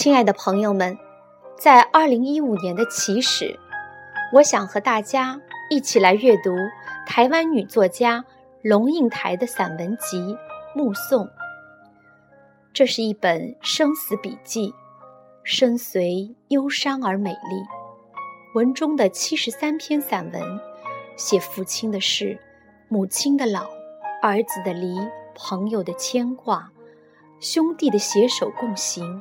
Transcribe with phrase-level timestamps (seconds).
[0.00, 0.96] 亲爱的朋友们，
[1.58, 3.58] 在二零一五年的起始，
[4.32, 5.40] 我想和大家
[5.70, 6.54] 一起来阅读
[7.04, 8.24] 台湾女作家
[8.62, 10.18] 龙应台的散文集
[10.72, 11.24] 《目送》。
[12.72, 14.72] 这是一本生死笔记，
[15.42, 17.66] 深邃忧伤而美丽。
[18.54, 20.60] 文中的七十三篇散文，
[21.16, 22.38] 写父亲的事，
[22.86, 23.64] 母亲的老，
[24.22, 24.96] 儿子的离，
[25.34, 26.70] 朋友的牵挂，
[27.40, 29.20] 兄弟的携手共行。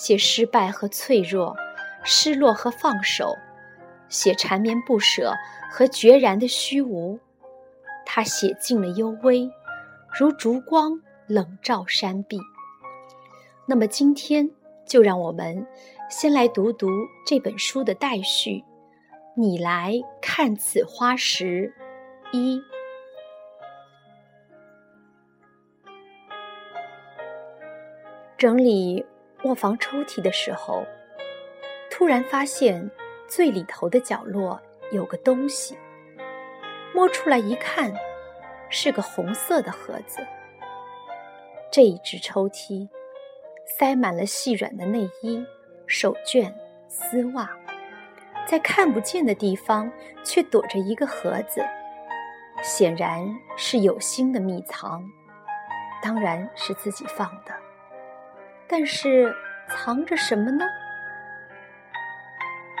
[0.00, 1.54] 写失败和脆弱，
[2.04, 3.36] 失落和放手，
[4.08, 5.34] 写缠绵不舍
[5.70, 7.20] 和决然的虚无。
[8.06, 9.46] 他写尽了幽微，
[10.18, 12.40] 如烛光冷照山壁。
[13.66, 14.50] 那么今天
[14.86, 15.66] 就让我们
[16.08, 16.88] 先来读读
[17.26, 18.64] 这本书的待续。
[19.36, 21.74] 你来看此花时，
[22.32, 22.58] 一
[28.38, 29.04] 整理。
[29.44, 30.84] 卧房抽屉的时候，
[31.90, 32.90] 突然发现
[33.26, 34.60] 最里头的角落
[34.92, 35.78] 有个东西。
[36.92, 37.92] 摸出来一看，
[38.68, 40.26] 是个红色的盒子。
[41.70, 42.88] 这一只抽屉
[43.64, 45.44] 塞满了细软的内衣、
[45.86, 46.52] 手绢、
[46.88, 47.48] 丝袜，
[48.44, 49.90] 在看不见的地方
[50.24, 51.64] 却躲着一个盒子，
[52.62, 53.24] 显然
[53.56, 55.02] 是有心的秘藏，
[56.02, 57.54] 当然是自己放的。
[58.72, 59.34] 但是
[59.68, 60.64] 藏着什么呢？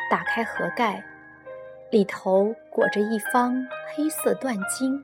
[0.08, 1.02] 打开盒盖，
[1.90, 5.02] 里头裹着一方黑色缎巾，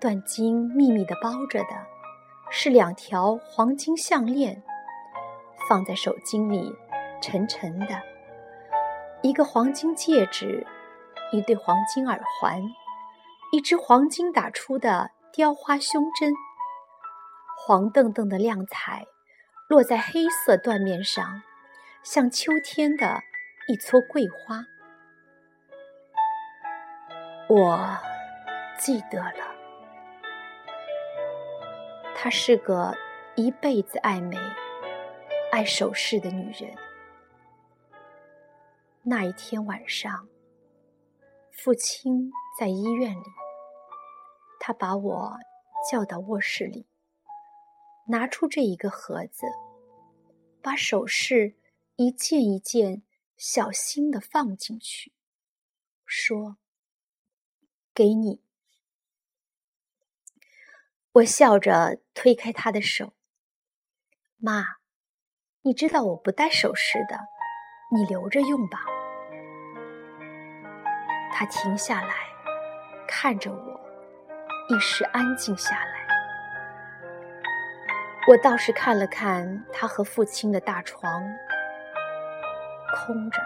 [0.00, 1.86] 缎巾密密的包着的，
[2.50, 4.60] 是两条黄金项链，
[5.68, 6.74] 放在手巾里，
[7.22, 7.94] 沉沉的；
[9.22, 10.66] 一个黄金戒指，
[11.30, 12.60] 一对黄金耳环，
[13.52, 16.34] 一只黄金打出的雕花胸针，
[17.56, 19.06] 黄澄澄的亮彩。
[19.70, 21.40] 落在黑色缎面上，
[22.02, 23.22] 像秋天的
[23.68, 24.66] 一撮桂花。
[27.48, 27.96] 我
[28.76, 29.54] 记得了，
[32.16, 32.92] 她是个
[33.36, 34.36] 一辈子爱美、
[35.52, 36.76] 爱首饰的女人。
[39.04, 40.26] 那一天晚上，
[41.52, 43.24] 父亲在医院里，
[44.58, 45.38] 他把我
[45.88, 46.88] 叫到卧室里。
[48.10, 49.46] 拿出这一个盒子，
[50.60, 51.54] 把首饰
[51.94, 53.04] 一件一件
[53.36, 55.12] 小心的放进去，
[56.04, 56.56] 说
[57.94, 58.42] ：“给你。”
[61.12, 63.12] 我笑着推开他的手
[64.38, 64.78] ：“妈，
[65.62, 67.16] 你知道我不戴首饰的，
[67.94, 68.80] 你留着用吧。”
[71.32, 72.26] 他停下来，
[73.06, 73.80] 看着我，
[74.68, 75.99] 一时安静下来。
[78.30, 81.20] 我倒是看了看他和父亲的大床，
[82.94, 83.42] 空着。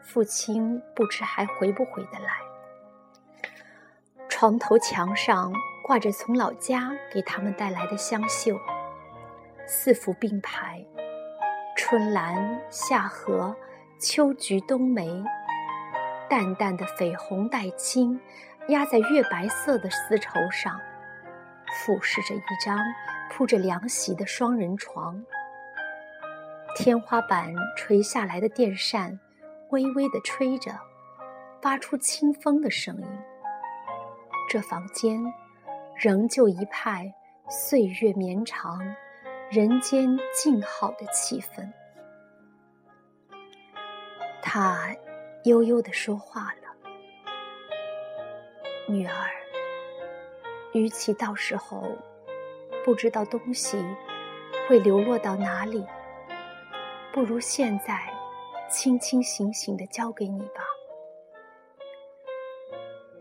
[0.00, 2.36] 父亲不知还回不回得来。
[4.28, 5.52] 床头墙上
[5.82, 8.56] 挂着从老家给他们带来的香绣，
[9.66, 10.80] 四幅并排：
[11.76, 13.56] 春兰、夏荷、
[13.98, 15.20] 秋菊、冬梅，
[16.30, 18.20] 淡淡的绯红带青，
[18.68, 20.80] 压在月白色的丝绸上，
[21.72, 22.78] 俯视着一张。
[23.36, 25.20] 铺着凉席的双人床，
[26.76, 29.18] 天花板垂下来的电扇
[29.70, 30.70] 微微的吹着，
[31.60, 33.06] 发出清风的声音。
[34.48, 35.20] 这房间
[35.96, 37.12] 仍旧一派
[37.48, 38.78] 岁月绵长、
[39.50, 41.68] 人间静好的气氛。
[44.40, 44.94] 他
[45.42, 46.70] 悠悠的说话了
[48.86, 49.12] ：“女儿，
[50.72, 51.98] 与其到时候……”
[52.84, 53.82] 不知道东西
[54.68, 55.86] 会流落到哪里，
[57.12, 57.98] 不如现在
[58.68, 60.60] 清清醒醒的交给你吧。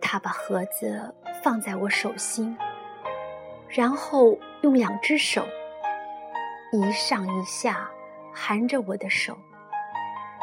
[0.01, 2.55] 他把盒子放在我手心，
[3.69, 5.47] 然后用两只手
[6.71, 7.89] 一上一下
[8.33, 9.37] 含着我的手，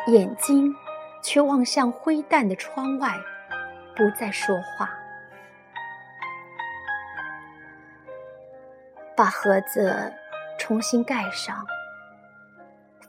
[0.06, 0.74] 眼睛
[1.22, 3.14] 却望向灰淡的窗外，
[3.94, 4.90] 不再说话。
[9.20, 10.10] 把盒子
[10.58, 11.62] 重新盖上，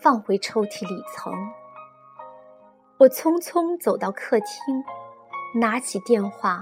[0.02, 1.31] 放回抽屉里层。
[2.98, 4.84] 我匆匆走到客厅，
[5.56, 6.62] 拿起电话，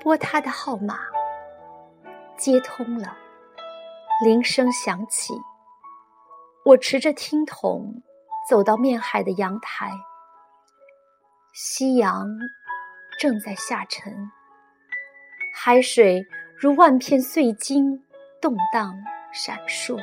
[0.00, 0.98] 拨他的号码。
[2.38, 3.14] 接通了，
[4.24, 5.34] 铃声响起。
[6.64, 8.02] 我持着听筒
[8.48, 9.92] 走到面海的阳台，
[11.52, 12.26] 夕阳
[13.18, 14.30] 正在下沉，
[15.54, 16.24] 海水
[16.58, 18.06] 如万片碎金。
[18.40, 18.98] 动荡
[19.32, 20.02] 闪烁，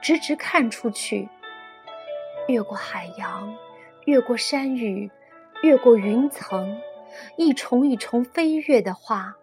[0.00, 1.28] 直直看出去，
[2.46, 3.52] 越过海洋，
[4.06, 5.10] 越过山雨，
[5.62, 6.80] 越过云层，
[7.36, 9.36] 一重一重飞跃的话，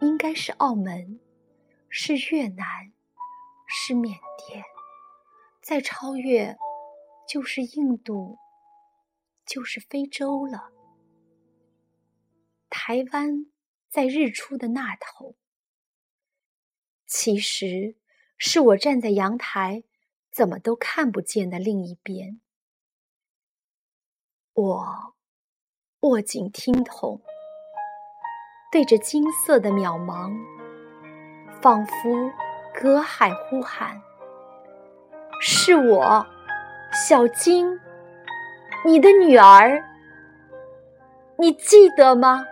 [0.00, 1.18] 应该是澳门，
[1.88, 2.92] 是越南，
[3.66, 4.14] 是缅
[4.46, 4.62] 甸，
[5.62, 6.54] 再超越，
[7.26, 8.36] 就是印度，
[9.46, 10.68] 就是非洲了。
[12.68, 13.46] 台湾
[13.88, 15.34] 在日出的那头，
[17.16, 17.94] 其实
[18.38, 19.84] 是我站在阳台，
[20.32, 22.40] 怎么都看不见的另一边。
[24.52, 25.14] 我
[26.00, 27.22] 握紧听筒，
[28.72, 30.36] 对着金色的渺茫，
[31.62, 31.92] 仿佛
[32.74, 34.02] 隔海呼喊
[35.40, 36.26] ：“是我，
[37.06, 37.78] 小金，
[38.84, 39.84] 你的女儿，
[41.38, 42.44] 你记得吗？”